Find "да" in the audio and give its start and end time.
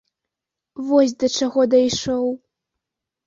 1.23-1.27